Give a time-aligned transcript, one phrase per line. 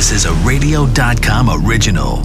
[0.00, 2.22] This is a radio.com original.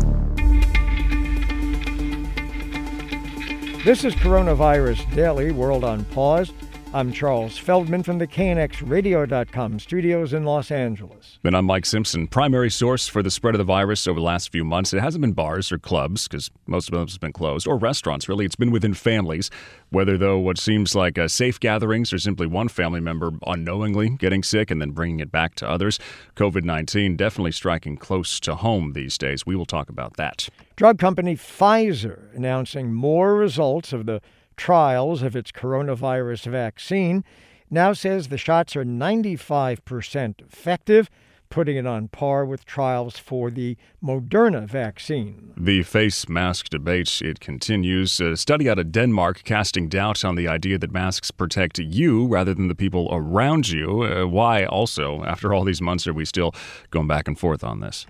[3.83, 6.53] This is Coronavirus Daily World on Pause.
[6.95, 11.39] I'm Charles Feldman from the KNXRadio.com studios in Los Angeles.
[11.43, 12.25] And I'm Mike Simpson.
[12.25, 14.93] Primary source for the spread of the virus over the last few months.
[14.93, 18.29] It hasn't been bars or clubs, because most of them have been closed, or restaurants,
[18.29, 18.45] really.
[18.45, 19.51] It's been within families.
[19.89, 24.41] Whether, though, what seems like uh, safe gatherings or simply one family member unknowingly getting
[24.41, 25.99] sick and then bringing it back to others,
[26.37, 29.45] COVID 19 definitely striking close to home these days.
[29.45, 30.47] We will talk about that.
[30.77, 34.21] Drug company Pfizer announcing more results of the
[34.55, 37.23] trials of its coronavirus vaccine
[37.69, 41.09] now says the shots are 95% effective,
[41.49, 45.53] putting it on par with trials for the Moderna vaccine.
[45.57, 48.19] The face mask debate, it continues.
[48.19, 52.53] A study out of Denmark casting doubt on the idea that masks protect you rather
[52.53, 54.03] than the people around you.
[54.03, 56.53] Uh, why, also, after all these months, are we still
[56.91, 58.05] going back and forth on this?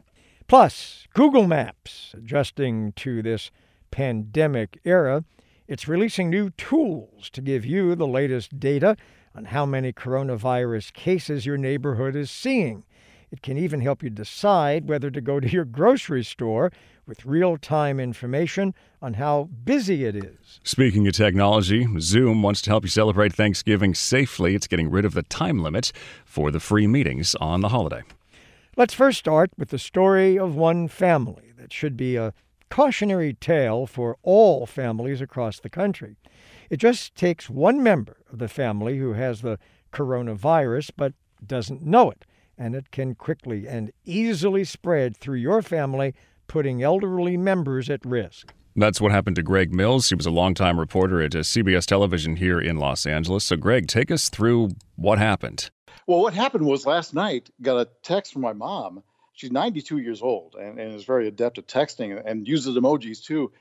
[0.48, 3.52] Plus, Google Maps, adjusting to this
[3.90, 5.24] pandemic era,
[5.68, 8.96] it's releasing new tools to give you the latest data
[9.34, 12.86] on how many coronavirus cases your neighborhood is seeing.
[13.32, 16.72] It can even help you decide whether to go to your grocery store
[17.08, 20.60] with real time information on how busy it is.
[20.64, 24.56] Speaking of technology, Zoom wants to help you celebrate Thanksgiving safely.
[24.56, 25.92] It's getting rid of the time limit
[26.24, 28.04] for the free meetings on the holiday.
[28.78, 32.34] Let's first start with the story of one family that should be a
[32.70, 36.18] cautionary tale for all families across the country.
[36.70, 39.60] It just takes one member of the family who has the
[39.92, 41.14] coronavirus but
[41.46, 42.26] doesn't know it,
[42.58, 46.14] and it can quickly and easily spread through your family,
[46.48, 48.54] putting elderly members at risk.
[48.76, 50.10] That's what happened to Greg Mills.
[50.10, 53.46] He was a longtime reporter at uh, CBS television here in Los Angeles.
[53.46, 55.70] So, Greg, take us through what happened.
[56.08, 59.02] Well, what happened was last night, got a text from my mom
[59.36, 63.52] she's 92 years old and, and is very adept at texting and uses emojis too.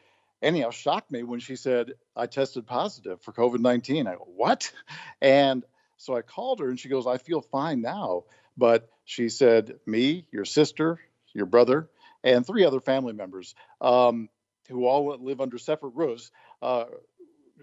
[0.41, 4.07] Anyhow, shocked me when she said, I tested positive for COVID 19.
[4.07, 4.73] I go, What?
[5.21, 5.65] And
[5.97, 8.25] so I called her and she goes, I feel fine now.
[8.57, 11.01] But she said, Me, your sister,
[11.33, 11.89] your brother,
[12.23, 14.29] and three other family members um,
[14.69, 16.31] who all live under separate roofs
[16.63, 16.85] uh,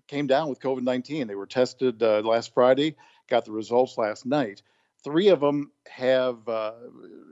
[0.07, 1.27] came down with COVID 19.
[1.27, 2.95] They were tested uh, last Friday,
[3.27, 4.61] got the results last night.
[5.03, 6.73] Three of them have uh,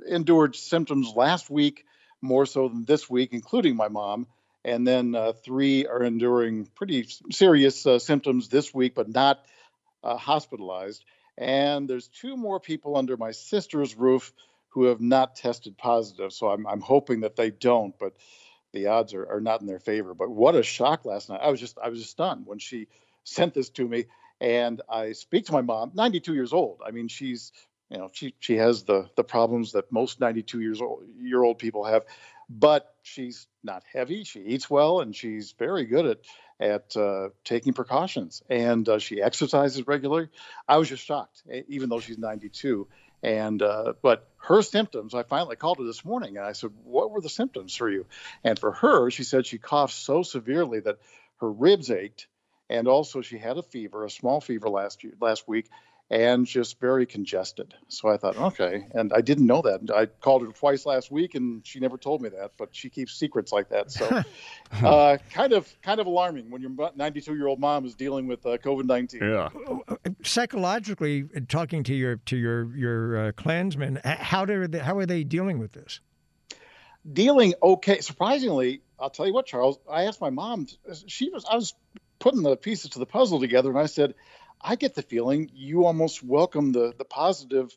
[0.07, 1.85] endured symptoms last week
[2.21, 4.27] more so than this week, including my mom.
[4.65, 9.39] And then uh, three are enduring pretty serious uh, symptoms this week, but not
[10.03, 11.03] uh, hospitalized.
[11.37, 14.33] And there's two more people under my sister's roof
[14.69, 16.33] who have not tested positive.
[16.33, 18.13] So I'm, I'm hoping that they don't, but
[18.73, 20.13] the odds are, are not in their favor.
[20.13, 21.41] But what a shock last night.
[21.41, 22.87] I was just I was just stunned when she
[23.23, 24.05] sent this to me
[24.41, 26.81] and I speak to my mom, 92 years old.
[26.85, 27.51] I mean, she's
[27.89, 31.57] you know she she has the the problems that most 92 years old year old
[31.57, 32.05] people have,
[32.49, 34.23] but she's not heavy.
[34.23, 36.19] She eats well, and she's very good at
[36.59, 38.43] at uh, taking precautions.
[38.49, 40.29] And uh, she exercises regularly.
[40.67, 42.87] I was just shocked, even though she's 92.
[43.21, 47.11] And uh, but her symptoms, I finally called her this morning and I said, "What
[47.11, 48.05] were the symptoms for you?"
[48.45, 50.99] And for her, she said she coughed so severely that
[51.41, 52.27] her ribs ached
[52.69, 55.69] and also she had a fever, a small fever last year, last week,
[56.11, 57.73] and just very congested.
[57.87, 59.91] So I thought, okay, and I didn't know that.
[59.95, 62.51] I called her twice last week, and she never told me that.
[62.57, 64.23] But she keeps secrets like that, so
[64.83, 68.45] uh, kind of kind of alarming when your 92 year old mom is dealing with
[68.45, 69.21] uh, COVID 19.
[69.21, 69.49] Yeah.
[70.23, 75.23] Psychologically, talking to your to your your uh, clansmen, how do they, how are they
[75.23, 75.99] dealing with this?
[77.11, 78.01] Dealing okay.
[78.01, 79.79] Surprisingly, I'll tell you what, Charles.
[79.89, 80.67] I asked my mom.
[81.07, 81.73] She was I was
[82.19, 84.15] putting the pieces to the puzzle together, and I said,
[84.61, 87.75] I get the feeling you almost welcome the the positive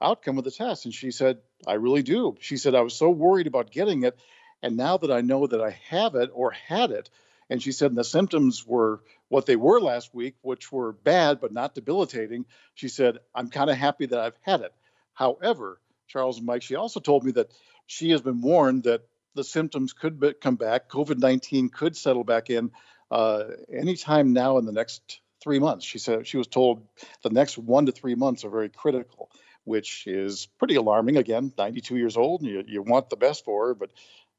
[0.00, 0.84] outcome of the test.
[0.84, 2.36] And she said, I really do.
[2.40, 4.18] She said, I was so worried about getting it.
[4.62, 7.10] And now that I know that I have it or had it,
[7.50, 11.52] and she said the symptoms were what they were last week, which were bad but
[11.52, 12.46] not debilitating.
[12.74, 14.72] She said, I'm kind of happy that I've had it.
[15.12, 17.52] However, Charles and Mike, she also told me that
[17.86, 19.02] she has been warned that
[19.34, 22.70] the symptoms could be, come back, COVID 19 could settle back in
[23.10, 25.84] uh, anytime now in the next three months.
[25.84, 26.86] She said she was told
[27.22, 29.30] the next one to three months are very critical,
[29.64, 31.16] which is pretty alarming.
[31.18, 33.90] Again, 92 years old, and you, you want the best for her, but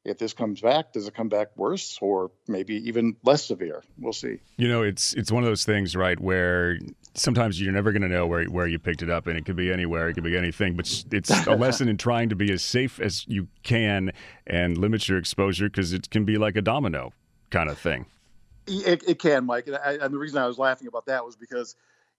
[0.04, 3.84] if this comes back, does it come back worse or maybe even less severe?
[3.98, 4.40] We'll see.
[4.58, 6.78] You know, it's it's one of those things, right, where
[7.16, 9.56] sometimes you're never going to know where where you picked it up, and it could
[9.56, 10.76] be anywhere, it could be anything.
[10.76, 14.12] But it's a lesson in trying to be as safe as you can
[14.46, 17.12] and limit your exposure because it can be like a domino
[17.50, 18.06] kind of thing.
[18.68, 19.68] It, it can, Mike.
[19.68, 21.76] And, I, and, the reason I was laughing about that was because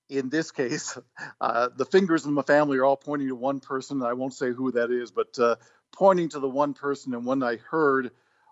[0.08, 0.96] in this case,
[1.40, 4.02] uh, the fingers in my family are all pointing to one person.
[4.02, 5.56] I won't say who that is, but uh,
[5.92, 7.14] pointing to the one person.
[7.14, 8.10] And when I heard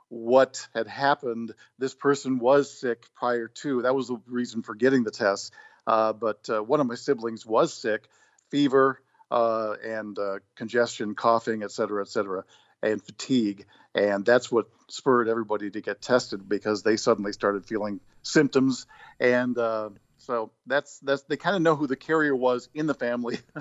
[0.09, 3.83] what had happened, this person was sick prior to.
[3.83, 5.53] That was the reason for getting the test.
[5.87, 8.09] Uh, but uh, one of my siblings was sick,
[8.51, 9.01] fever
[9.31, 12.45] uh, and uh, congestion, coughing, et cetera, et cetera,
[12.85, 13.67] and fatigue.
[13.95, 18.87] And that's what spurred everybody to get tested because they suddenly started feeling symptoms.
[19.19, 22.95] And uh, so that's that's they kind of know who the carrier was in the
[22.95, 23.39] family,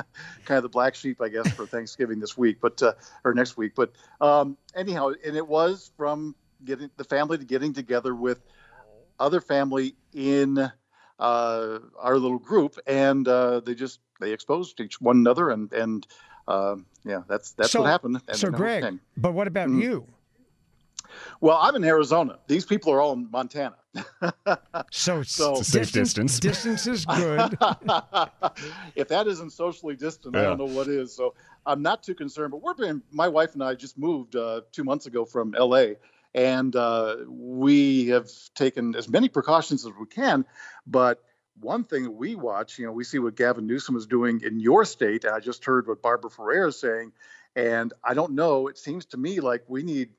[0.45, 2.93] kind of the black sheep, I guess, for Thanksgiving this week, but uh,
[3.23, 3.73] or next week.
[3.75, 8.41] But um, anyhow, and it was from getting the family to getting together with
[9.19, 10.57] other family in
[11.19, 16.07] uh, our little group, and uh, they just they exposed each one another, and and
[16.47, 16.75] uh,
[17.05, 18.21] yeah, that's that's so, what happened.
[18.27, 19.81] And so, Greg, but what about mm-hmm.
[19.81, 20.07] you?
[21.41, 22.39] Well, I'm in Arizona.
[22.47, 23.75] These people are all in Montana.
[24.91, 26.39] so, so it's safe distance.
[26.39, 27.57] Distance is good.
[28.95, 30.41] if that isn't socially distant, yeah.
[30.41, 31.15] I don't know what is.
[31.15, 31.35] So
[31.65, 32.51] I'm not too concerned.
[32.51, 35.85] But we're being, my wife and I just moved uh, two months ago from LA,
[36.33, 40.45] and uh, we have taken as many precautions as we can.
[40.87, 41.23] But
[41.59, 44.59] one thing that we watch, you know, we see what Gavin Newsom is doing in
[44.59, 45.23] your state.
[45.23, 47.11] And I just heard what Barbara Ferrer is saying.
[47.55, 50.09] And I don't know, it seems to me like we need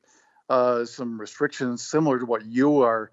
[0.49, 3.11] uh, some restrictions similar to what you are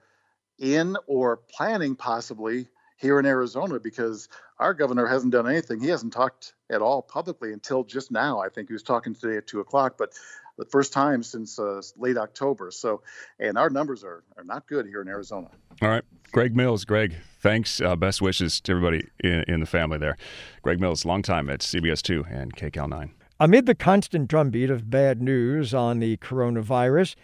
[0.59, 4.29] in or planning possibly here in Arizona because
[4.59, 5.79] our governor hasn't done anything.
[5.79, 8.39] He hasn't talked at all publicly until just now.
[8.39, 10.13] I think he was talking today at two o'clock, but
[10.61, 12.69] the first time since uh, late October.
[12.69, 13.01] So,
[13.39, 15.49] and our numbers are, are not good here in Arizona.
[15.81, 16.03] All right.
[16.31, 17.81] Greg Mills, Greg, thanks.
[17.81, 20.17] Uh, best wishes to everybody in, in the family there.
[20.61, 23.11] Greg Mills, long time at CBS2 and KCAL 9.
[23.39, 27.15] Amid the constant drumbeat of bad news on the coronavirus,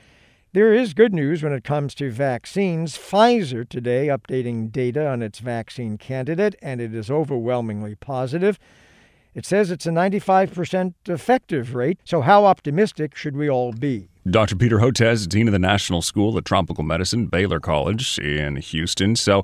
[0.54, 2.98] there is good news when it comes to vaccines.
[2.98, 8.58] Pfizer today updating data on its vaccine candidate, and it is overwhelmingly positive.
[9.38, 14.10] It says it's a 95% effective rate, so how optimistic should we all be?
[14.28, 14.56] Dr.
[14.56, 19.16] Peter Hotez, Dean of the National School of Tropical Medicine, Baylor College in Houston.
[19.16, 19.44] So,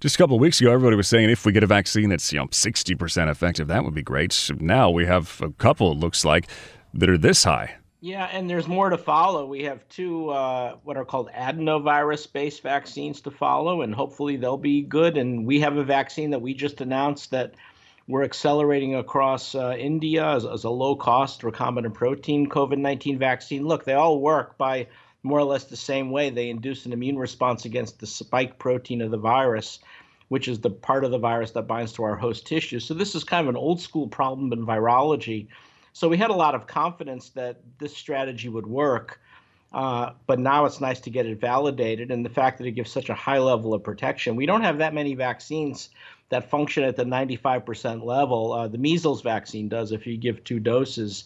[0.00, 2.32] just a couple of weeks ago, everybody was saying if we get a vaccine that's
[2.32, 4.50] you know 60% effective, that would be great.
[4.58, 6.48] Now we have a couple, it looks like,
[6.94, 7.76] that are this high.
[8.00, 9.46] Yeah, and there's more to follow.
[9.46, 14.82] We have two uh, what are called adenovirus-based vaccines to follow, and hopefully they'll be
[14.82, 15.16] good.
[15.16, 17.54] And we have a vaccine that we just announced that
[18.08, 23.66] we're accelerating across uh, India as, as, a low cost recombinant protein COVID 19 vaccine.
[23.66, 24.86] Look, they all work by
[25.22, 26.30] more or less the same way.
[26.30, 29.80] They induce an immune response against the spike protein of the virus,
[30.28, 32.80] which is the part of the virus that binds to our host tissue.
[32.80, 35.48] So, this is kind of an old school problem in virology.
[35.92, 39.20] So, we had a lot of confidence that this strategy would work.
[39.72, 42.90] Uh, but now it's nice to get it validated, and the fact that it gives
[42.90, 44.34] such a high level of protection.
[44.34, 45.90] We don't have that many vaccines
[46.30, 48.52] that function at the 95% level.
[48.52, 51.24] Uh, the measles vaccine does if you give two doses.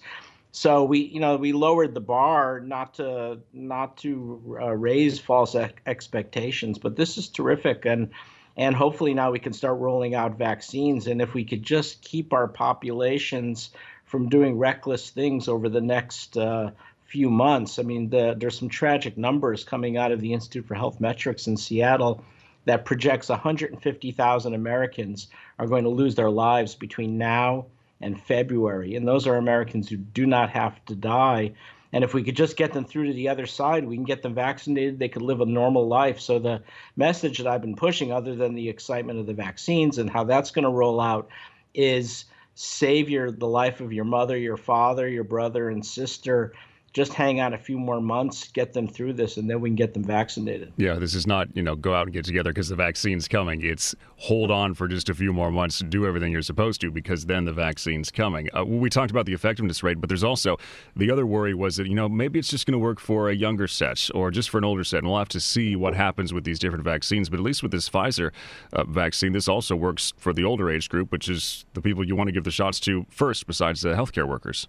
[0.53, 5.57] So we, you know, we lowered the bar not to not to uh, raise false
[5.87, 8.11] expectations, but this is terrific, and
[8.57, 11.07] and hopefully now we can start rolling out vaccines.
[11.07, 13.71] And if we could just keep our populations
[14.05, 16.73] from doing reckless things over the next uh,
[17.13, 20.75] few months, I mean, the, there's some tragic numbers coming out of the Institute for
[20.75, 22.25] Health Metrics in Seattle
[22.65, 25.29] that projects 150,000 Americans
[25.59, 27.67] are going to lose their lives between now
[28.01, 28.97] and February.
[28.97, 31.53] And those are Americans who do not have to die.
[31.93, 34.23] And if we could just get them through to the other side, we can get
[34.23, 36.19] them vaccinated, they could live a normal life.
[36.19, 36.63] So, the
[36.97, 40.51] message that I've been pushing, other than the excitement of the vaccines and how that's
[40.51, 41.29] going to roll out,
[41.75, 46.55] is save your, the life of your mother, your father, your brother, and sister
[46.93, 49.77] just hang on a few more months, get them through this, and then we can
[49.77, 50.73] get them vaccinated.
[50.77, 53.65] Yeah, this is not, you know, go out and get together because the vaccine's coming.
[53.65, 57.27] It's hold on for just a few more months do everything you're supposed to because
[57.27, 58.49] then the vaccine's coming.
[58.55, 60.59] Uh, we talked about the effectiveness rate, but there's also
[60.95, 63.35] the other worry was that, you know, maybe it's just going to work for a
[63.35, 64.99] younger set or just for an older set.
[64.99, 67.31] And we'll have to see what happens with these different vaccines.
[67.31, 68.33] But at least with this Pfizer
[68.75, 72.17] uh, vaccine, this also works for the older age group, which is the people you
[72.17, 74.69] want to give the shots to first, besides the healthcare workers.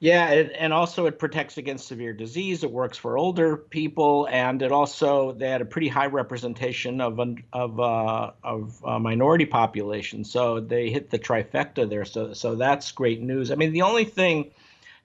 [0.00, 2.62] Yeah, it, and also it protects against severe disease.
[2.62, 7.18] It works for older people, and it also they had a pretty high representation of
[7.52, 10.22] of uh, of uh, minority population.
[10.22, 12.04] So they hit the trifecta there.
[12.04, 13.50] So so that's great news.
[13.50, 14.52] I mean, the only thing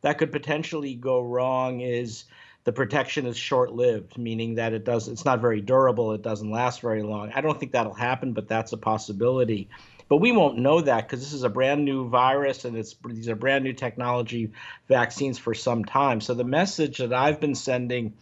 [0.02, 2.26] that could potentially go wrong is
[2.64, 6.14] the protection is short-lived, meaning that it does it's not very durable.
[6.14, 7.32] It doesn't last very long.
[7.34, 9.70] I don't think that'll happen, but that's a possibility.
[10.10, 13.30] But we won't know that because this is a brand new virus and it's these
[13.30, 14.52] are brand new technology
[14.88, 16.22] vaccines for some time.
[16.22, 18.14] So the message that I've been sending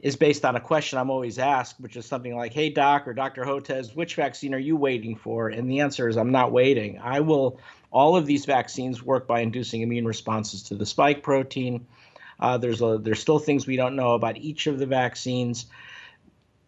[0.00, 3.14] is based on a question I'm always asked, which is something like, "Hey doc or
[3.14, 3.44] Dr.
[3.44, 6.98] Hotez, which vaccine are you waiting for?" And the answer is I'm not waiting.
[7.02, 7.58] I will
[7.90, 11.86] all of these vaccines work by inducing immune responses to the spike protein.
[12.38, 15.66] Uh, there's a, there's still things we don't know about each of the vaccines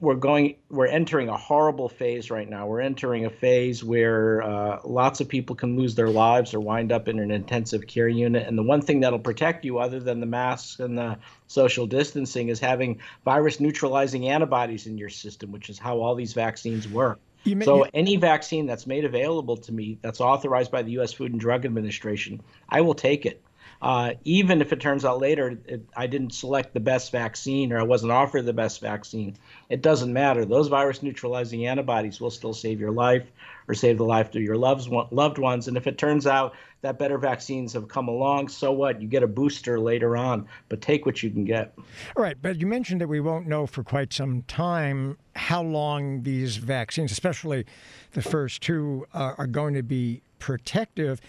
[0.01, 2.67] we're going we're entering a horrible phase right now.
[2.67, 6.93] We're entering a phase where uh, lots of people can lose their lives or wind
[6.93, 8.47] up in an intensive care unit.
[8.47, 12.49] And the one thing that'll protect you other than the masks and the social distancing
[12.49, 17.19] is having virus neutralizing antibodies in your system which is how all these vaccines work.
[17.45, 21.13] May, so you, any vaccine that's made available to me that's authorized by the U.S.
[21.13, 23.43] Food and Drug Administration, I will take it
[23.81, 27.79] uh, even if it turns out later it, I didn't select the best vaccine or
[27.79, 29.37] I wasn't offered the best vaccine,
[29.69, 30.45] it doesn't matter.
[30.45, 33.31] Those virus neutralizing antibodies will still save your life
[33.69, 35.69] or save the life of your loved, loved ones.
[35.69, 39.01] And if it turns out that better vaccines have come along, so what?
[39.01, 41.75] You get a booster later on, but take what you can get.
[42.17, 46.23] All right, but you mentioned that we won't know for quite some time how long
[46.23, 47.67] these vaccines, especially
[48.13, 51.21] the first two, uh, are going to be protective.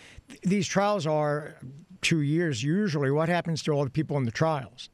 [0.44, 1.56] These trials are
[2.02, 3.12] two years usually.
[3.12, 4.90] What happens to all the people in the trials?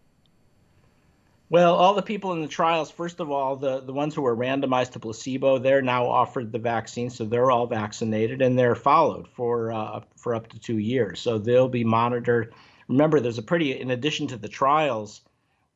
[1.48, 4.36] Well, all the people in the trials, first of all, the, the ones who were
[4.36, 9.28] randomized to placebo, they're now offered the vaccine, so they're all vaccinated and they're followed
[9.28, 11.20] for uh, for up to two years.
[11.20, 12.54] So they'll be monitored.
[12.88, 15.22] Remember, there's a pretty, in addition to the trials,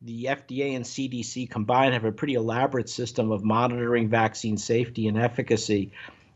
[0.02, 5.20] the FDA and CDC combined have a pretty elaborate system of monitoring vaccine safety and
[5.20, 5.92] efficacy,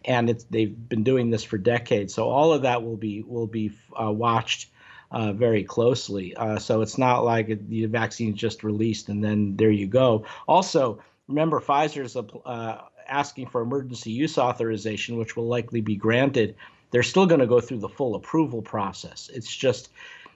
[0.06, 2.14] and they've been doing this for decades.
[2.14, 4.70] So all of that will be will be uh, watched
[5.14, 6.36] uh, very closely.
[6.36, 10.26] Uh, so it's not like the vaccine is just released and then there you go.
[10.48, 12.78] Also, remember Pfizer's uh,
[13.08, 16.56] asking for emergency use authorization, which will likely be granted.
[16.92, 19.30] They're still going to go through the full approval process.
[19.34, 19.90] It's just,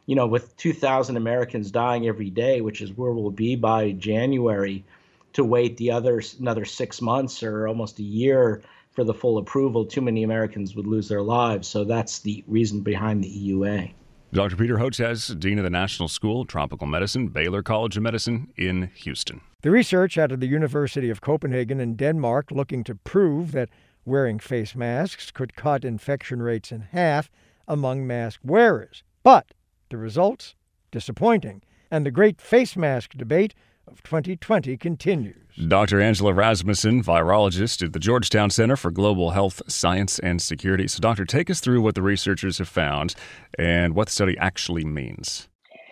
[0.05, 4.86] you know, with 2,000 Americans dying every day, which is where we'll be by January,
[5.34, 9.86] to wait the other another six months or almost a year for the full approval,
[9.86, 11.67] too many Americans would lose their lives.
[11.67, 13.91] So that's the reason behind the EUA.
[14.34, 14.57] Dr.
[14.57, 18.91] Peter Hotez, Dean of the National School of Tropical Medicine, Baylor College of Medicine in
[18.96, 19.39] Houston.
[19.62, 23.69] The research out of the University of Copenhagen in Denmark looking to prove that
[24.03, 27.31] wearing face masks could cut infection rates in half
[27.69, 29.01] among mask wearers.
[29.24, 29.53] But
[29.89, 30.55] the results?
[30.91, 31.62] Disappointing.
[31.89, 33.53] And the great face mask debate
[33.88, 35.36] of 2020 continues.
[35.67, 36.01] Dr.
[36.01, 40.88] Angela Rasmussen, virologist at the Georgetown Center for Global Health, Science, and Security.
[40.88, 43.15] So, Doctor, take us through what the researchers have found
[43.58, 45.48] and what the study actually means.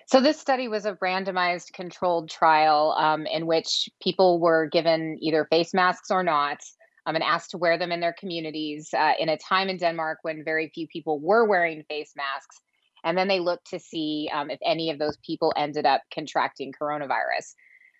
[0.08, 5.46] So, this study was a randomized controlled trial um, in which people were given either
[5.46, 6.60] face masks or not.
[7.08, 10.18] Um, and asked to wear them in their communities uh, in a time in Denmark
[10.24, 12.60] when very few people were wearing face masks.
[13.04, 16.74] And then they looked to see um, if any of those people ended up contracting
[16.74, 17.54] coronavirus.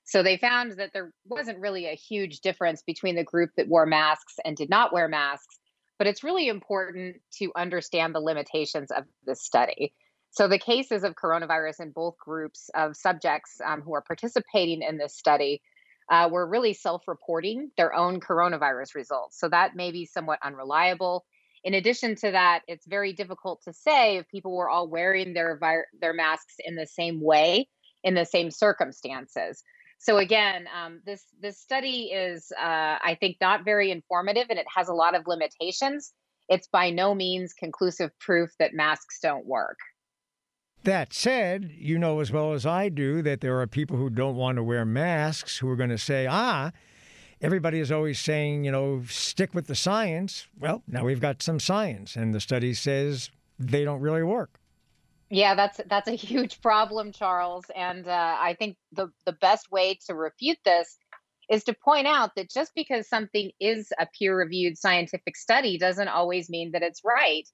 [0.05, 3.88] So they found that there wasn't really a huge difference between the group that wore
[3.88, 5.57] masks and did not wear masks.
[5.97, 9.93] But it's really important to understand the limitations of this study.
[10.29, 14.97] So the cases of coronavirus in both groups of subjects um, who are participating in
[14.97, 15.62] this study
[16.12, 19.39] uh, were really self reporting their own coronavirus results.
[19.39, 21.25] So that may be somewhat unreliable.
[21.63, 25.57] In addition to that, it's very difficult to say if people were all wearing their,
[26.00, 27.67] their masks in the same way
[28.05, 29.63] in the same circumstances.
[29.98, 34.68] So again, um, this this study is, uh, I think, not very informative, and it
[34.75, 36.14] has a lot of limitations.
[36.48, 39.78] It's by no means conclusive proof that masks don't work.
[40.84, 44.36] That said, you know as well as I do that there are people who don't
[44.36, 46.72] want to wear masks who are going to say, ah,
[47.42, 50.48] everybody is always saying, you know, stick with the science.
[50.60, 54.60] Well, now we've got some science, and the study says they don't really work.
[55.29, 57.65] Yeah, that's that's a huge problem, Charles.
[57.75, 60.98] And uh, I think the the best way to refute this
[61.50, 66.50] is to point out that just because something is a peer-reviewed scientific study doesn't always
[66.50, 67.48] mean that it's right.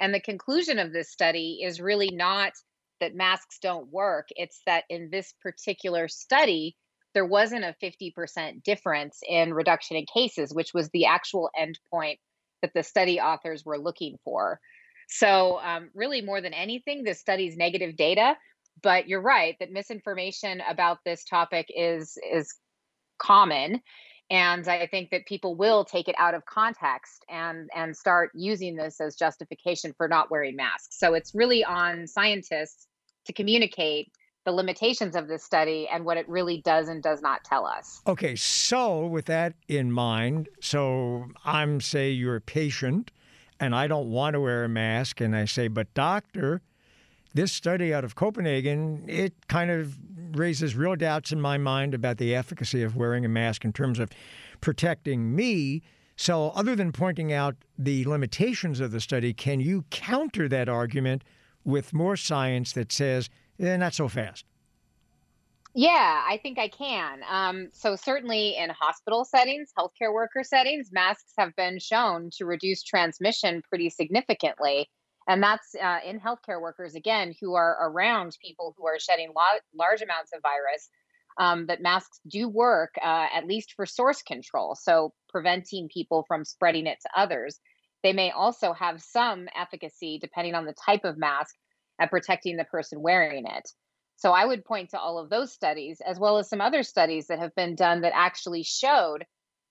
[0.00, 2.52] And the conclusion of this study is really not
[3.00, 4.28] that masks don't work.
[4.36, 6.76] It's that in this particular study,
[7.14, 12.18] there wasn't a 50% difference in reduction in cases, which was the actual endpoint
[12.62, 14.58] that the study authors were looking for.
[15.08, 18.36] So, um, really, more than anything, this study's negative data.
[18.82, 22.54] But you're right that misinformation about this topic is is
[23.18, 23.80] common,
[24.30, 28.74] and I think that people will take it out of context and and start using
[28.74, 30.98] this as justification for not wearing masks.
[30.98, 32.86] So it's really on scientists
[33.26, 34.10] to communicate
[34.44, 38.02] the limitations of this study and what it really does and does not tell us.
[38.06, 43.10] Okay, so with that in mind, so I'm say you're a patient
[43.64, 45.20] and I don't want to wear a mask.
[45.20, 46.62] And I say, but doctor,
[47.34, 49.96] this study out of Copenhagen, it kind of
[50.36, 53.98] raises real doubts in my mind about the efficacy of wearing a mask in terms
[53.98, 54.10] of
[54.60, 55.82] protecting me.
[56.16, 61.24] So, other than pointing out the limitations of the study, can you counter that argument
[61.64, 63.28] with more science that says,
[63.58, 64.44] eh, not so fast?
[65.74, 67.22] Yeah, I think I can.
[67.28, 72.82] Um, so, certainly in hospital settings, healthcare worker settings, masks have been shown to reduce
[72.84, 74.88] transmission pretty significantly.
[75.26, 79.58] And that's uh, in healthcare workers, again, who are around people who are shedding lo-
[79.74, 80.88] large amounts of virus.
[81.36, 84.76] Um, that masks do work, uh, at least for source control.
[84.76, 87.58] So, preventing people from spreading it to others.
[88.04, 91.56] They may also have some efficacy, depending on the type of mask,
[91.98, 93.68] at protecting the person wearing it.
[94.16, 97.26] So I would point to all of those studies, as well as some other studies
[97.26, 99.24] that have been done that actually showed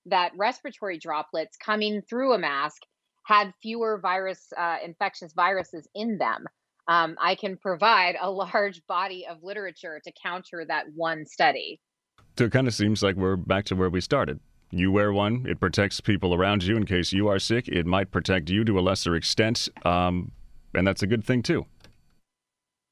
[0.05, 2.81] that respiratory droplets coming through a mask
[3.23, 6.45] had fewer virus uh, infectious viruses in them.
[6.88, 11.79] Um, I can provide a large body of literature to counter that one study.
[12.38, 14.39] So it kind of seems like we're back to where we started.
[14.71, 17.67] You wear one, it protects people around you in case you are sick.
[17.67, 20.31] It might protect you to a lesser extent, um,
[20.73, 21.67] and that's a good thing too.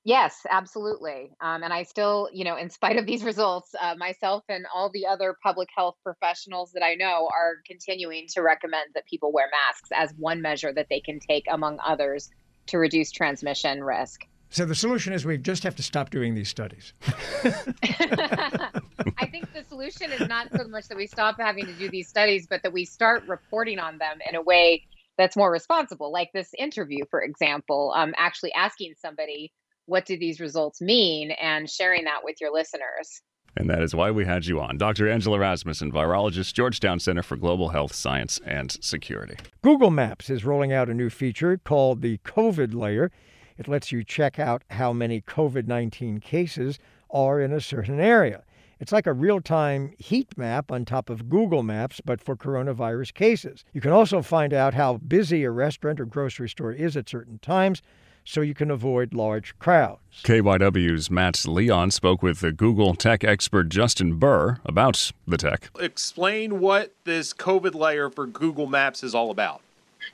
[0.03, 1.31] Yes, absolutely.
[1.41, 4.89] Um, and I still, you know, in spite of these results, uh, myself and all
[4.89, 9.48] the other public health professionals that I know are continuing to recommend that people wear
[9.51, 12.31] masks as one measure that they can take, among others,
[12.67, 14.25] to reduce transmission risk.
[14.50, 16.93] So the solution is we just have to stop doing these studies.
[17.43, 22.10] I think the solution is not so much that we stop having to do these
[22.10, 24.84] studies, but that we start reporting on them in a way
[25.17, 29.53] that's more responsible, like this interview, for example, um, actually asking somebody
[29.86, 33.22] what do these results mean and sharing that with your listeners.
[33.58, 34.78] And that is why we had you on.
[34.78, 35.10] Dr.
[35.10, 39.36] Angela Rasmussen, virologist, Georgetown Center for Global Health Science and Security.
[39.62, 43.12] Google Maps is rolling out a new feature called the COVID layer.
[43.58, 48.44] It lets you check out how many COVID 19 cases are in a certain area.
[48.80, 53.14] It's like a real time heat map on top of Google Maps, but for coronavirus
[53.14, 53.64] cases.
[53.74, 57.38] You can also find out how busy a restaurant or grocery store is at certain
[57.40, 57.82] times
[58.24, 60.00] so you can avoid large crowds.
[60.24, 65.70] KYW's Matt Leon spoke with the Google tech expert Justin Burr about the tech.
[65.80, 69.62] Explain what this COVID layer for Google Maps is all about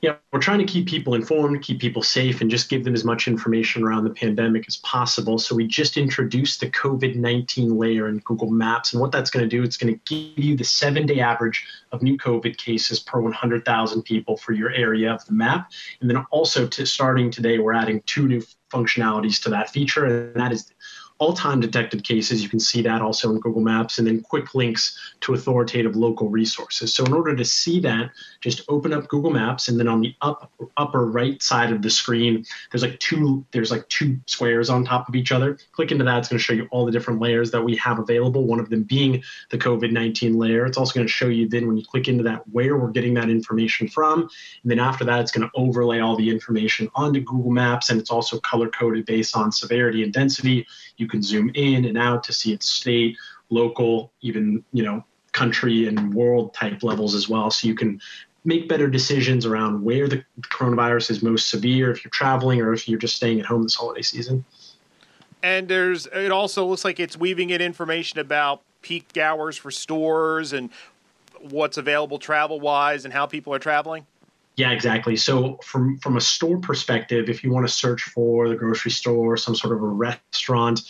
[0.00, 3.04] yeah, we're trying to keep people informed, keep people safe, and just give them as
[3.04, 5.38] much information around the pandemic as possible.
[5.38, 8.92] So we just introduced the COVID 19 layer in Google Maps.
[8.92, 11.66] And what that's going to do, it's going to give you the seven day average
[11.92, 15.70] of new COVID cases per 100,000 people for your area of the map.
[16.00, 20.34] And then also to starting today, we're adding two new functionalities to that feature, and
[20.34, 20.72] that is
[21.18, 22.42] all time detected cases.
[22.42, 26.28] You can see that also in Google Maps, and then quick links to authoritative local
[26.28, 26.94] resources.
[26.94, 30.14] So, in order to see that, just open up Google Maps, and then on the
[30.22, 34.84] up upper right side of the screen, there's like two there's like two squares on
[34.84, 35.58] top of each other.
[35.72, 37.98] Click into that; it's going to show you all the different layers that we have
[37.98, 38.44] available.
[38.44, 40.66] One of them being the COVID-19 layer.
[40.66, 43.14] It's also going to show you then when you click into that where we're getting
[43.14, 47.20] that information from, and then after that, it's going to overlay all the information onto
[47.20, 50.66] Google Maps, and it's also color coded based on severity and density.
[50.96, 53.16] You you can zoom in and out to see its state,
[53.48, 57.50] local, even you know country and world type levels as well.
[57.50, 58.00] So you can
[58.44, 62.88] make better decisions around where the coronavirus is most severe if you're traveling or if
[62.88, 64.44] you're just staying at home this holiday season.
[65.42, 70.52] And there's it also looks like it's weaving in information about peak hours for stores
[70.52, 70.68] and
[71.40, 74.06] what's available travel wise and how people are traveling.
[74.58, 75.14] Yeah, exactly.
[75.14, 79.36] So from from a store perspective, if you want to search for the grocery store,
[79.36, 80.80] some sort of a restaurant,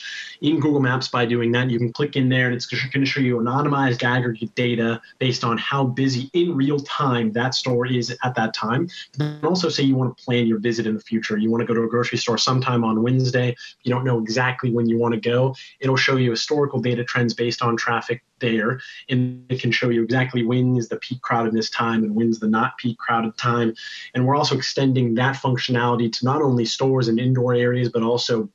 [0.40, 3.04] in Google Maps by doing that, you can click in there and it's going to
[3.04, 8.16] show you anonymized aggregate data based on how busy in real time that store is
[8.24, 8.88] at that time.
[9.20, 11.36] And also say you want to plan your visit in the future.
[11.36, 13.54] You want to go to a grocery store sometime on Wednesday.
[13.82, 15.54] You don't know exactly when you want to go.
[15.80, 20.02] It'll show you historical data trends based on traffic there and it can show you
[20.02, 23.74] exactly when is the peak crowdedness time and when's the not peak crowded time.
[24.14, 28.50] And we're also extending that functionality to not only stores and indoor areas but also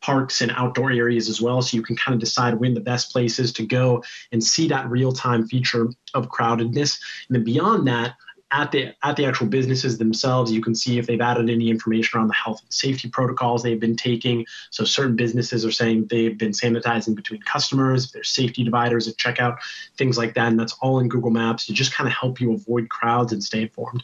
[0.00, 1.60] parks and outdoor areas as well.
[1.60, 4.68] So you can kind of decide when the best place is to go and see
[4.68, 7.00] that real-time feature of crowdedness.
[7.28, 8.14] And then beyond that
[8.50, 12.18] at the at the actual businesses themselves you can see if they've added any information
[12.18, 14.46] around the health and safety protocols they've been taking.
[14.70, 19.58] So certain businesses are saying they've been sanitizing between customers there's safety dividers at checkout
[19.96, 22.52] things like that and that's all in google maps to just kind of help you
[22.52, 24.02] avoid crowds and stay informed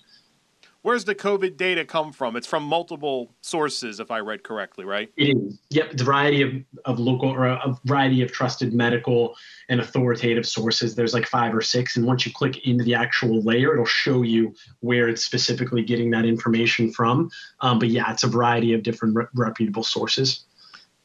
[0.85, 2.37] Where's the COVID data come from?
[2.37, 5.11] It's from multiple sources, if I read correctly, right?
[5.17, 5.59] It is.
[5.71, 6.53] Yep, it's a variety of,
[6.85, 9.35] of local or a variety of trusted medical
[9.71, 10.95] and authoritative sources.
[10.95, 14.21] There's like five or six, and once you click into the actual layer, it'll show
[14.21, 17.31] you where it's specifically getting that information from.
[17.61, 20.45] Um, but yeah, it's a variety of different re- reputable sources.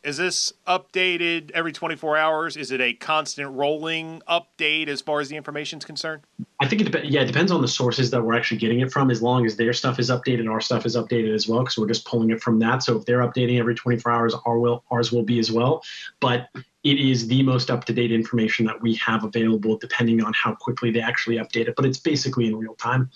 [0.01, 2.55] Is this updated every 24 hours?
[2.55, 6.21] Is it a constant rolling update as far as the information is concerned?
[6.61, 7.09] I think it depends.
[7.09, 9.11] Yeah, it depends on the sources that we're actually getting it from.
[9.11, 11.87] As long as their stuff is updated, our stuff is updated as well, because we're
[11.87, 12.81] just pulling it from that.
[12.81, 15.83] So if they're updating every 24 hours, our will ours will be as well.
[16.21, 16.47] But
[16.85, 20.55] it is the most up to date information that we have available, depending on how
[20.55, 21.75] quickly they actually update it.
[21.75, 23.11] But it's basically in real time.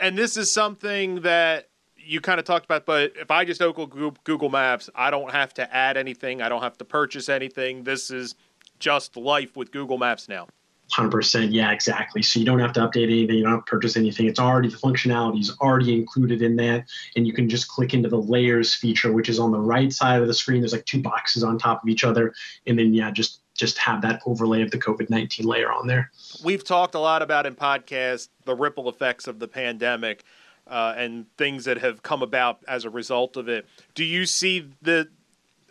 [0.00, 1.68] And this is something that
[2.08, 5.52] you kind of talked about, but if I just open Google Maps, I don't have
[5.54, 6.40] to add anything.
[6.40, 7.84] I don't have to purchase anything.
[7.84, 8.34] This is
[8.78, 10.48] just life with Google Maps now.
[10.92, 12.22] 100% yeah exactly.
[12.22, 13.36] So you don't have to update anything.
[13.36, 14.26] You don't have to purchase anything.
[14.26, 18.08] It's already the functionality is already included in that and you can just click into
[18.08, 20.62] the layers feature which is on the right side of the screen.
[20.62, 22.32] There's like two boxes on top of each other
[22.66, 26.10] and then yeah just just have that overlay of the covid-19 layer on there.
[26.42, 30.24] We've talked a lot about in podcasts the ripple effects of the pandemic
[30.68, 33.66] uh, and things that have come about as a result of it.
[33.94, 35.08] Do you see the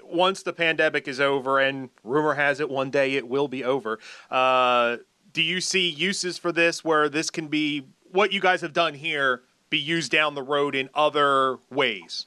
[0.03, 3.99] once the pandemic is over, and rumor has it one day it will be over?
[4.31, 4.97] Uh,
[5.33, 8.93] do you see uses for this where this can be what you guys have done
[8.93, 12.25] here be used down the road in other ways?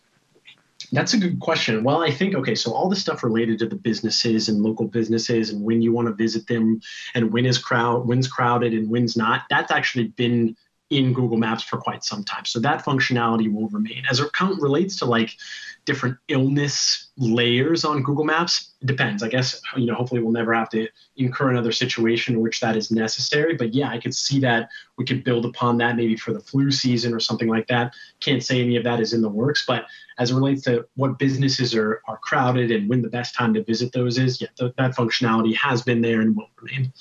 [0.92, 1.84] That's a good question.
[1.84, 5.50] Well, I think okay, so all the stuff related to the businesses and local businesses
[5.50, 6.80] and when you want to visit them
[7.14, 10.56] and when is crowd when's crowded and when's not, that's actually been
[10.90, 12.44] in Google Maps for quite some time.
[12.44, 14.04] So that functionality will remain.
[14.10, 15.36] As it relates to like
[15.84, 19.22] different illness layers on Google Maps, it depends.
[19.22, 22.76] I guess, you know, hopefully we'll never have to incur another situation in which that
[22.76, 23.54] is necessary.
[23.54, 26.72] But yeah, I could see that we could build upon that maybe for the flu
[26.72, 27.94] season or something like that.
[28.20, 29.86] Can't say any of that is in the works, but
[30.18, 33.62] as it relates to what businesses are, are crowded and when the best time to
[33.62, 36.92] visit those is, yeah, th- that functionality has been there and will remain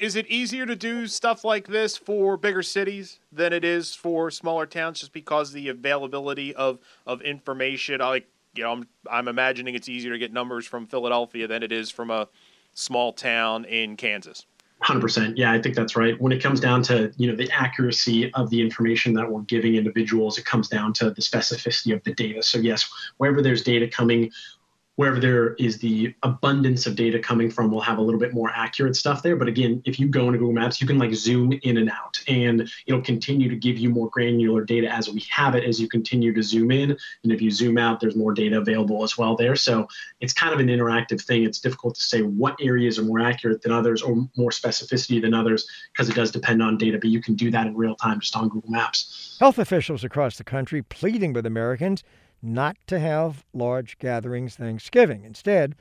[0.00, 4.30] is it easier to do stuff like this for bigger cities than it is for
[4.30, 8.00] smaller towns just because the availability of of information?
[8.00, 11.70] Like you know I'm I'm imagining it's easier to get numbers from Philadelphia than it
[11.70, 12.28] is from a
[12.72, 14.46] small town in Kansas.
[14.84, 16.18] 100% yeah i think that's right.
[16.18, 19.74] When it comes down to you know the accuracy of the information that we're giving
[19.74, 22.42] individuals it comes down to the specificity of the data.
[22.42, 24.30] So yes wherever there's data coming
[25.00, 28.50] wherever there is the abundance of data coming from, we'll have a little bit more
[28.54, 29.34] accurate stuff there.
[29.34, 32.20] But again, if you go into Google Maps, you can like zoom in and out,
[32.28, 35.88] and it'll continue to give you more granular data as we have it as you
[35.88, 36.98] continue to zoom in.
[37.22, 39.56] And if you zoom out, there's more data available as well there.
[39.56, 39.88] So
[40.20, 41.44] it's kind of an interactive thing.
[41.44, 45.32] It's difficult to say what areas are more accurate than others or more specificity than
[45.32, 48.20] others because it does depend on data, but you can do that in real time
[48.20, 49.38] just on Google Maps.
[49.40, 52.04] Health officials across the country pleading with Americans
[52.42, 55.24] not to have large gatherings Thanksgiving.
[55.24, 55.74] Instead,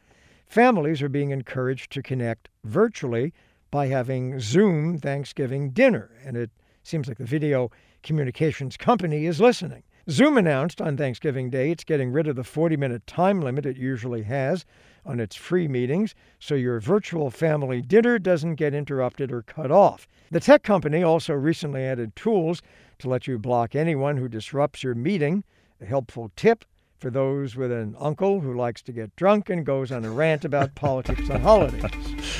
[0.47, 3.33] families are being encouraged to connect virtually
[3.71, 6.49] by having Zoom Thanksgiving dinner, and it
[6.83, 7.69] seems like the video
[8.03, 9.83] communications company is listening.
[10.09, 13.77] Zoom announced on Thanksgiving Day it's getting rid of the 40 minute time limit it
[13.77, 14.65] usually has
[15.05, 20.07] on its free meetings, so your virtual family dinner doesn't get interrupted or cut off.
[20.31, 22.61] The tech company also recently added tools
[22.99, 25.43] to let you block anyone who disrupts your meeting
[25.81, 26.65] a helpful tip
[26.99, 30.43] for those with an uncle who likes to get drunk and goes on a rant
[30.43, 31.83] about politics on holidays.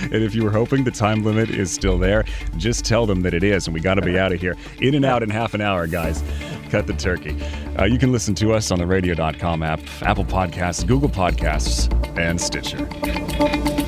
[0.03, 2.25] And if you were hoping the time limit is still there,
[2.57, 4.55] just tell them that it is, and we got to be out of here.
[4.81, 6.21] In and out in half an hour, guys.
[6.69, 7.35] Cut the turkey.
[7.79, 12.39] Uh, you can listen to us on the radio.com app, Apple Podcasts, Google Podcasts, and
[12.39, 13.78] Stitcher.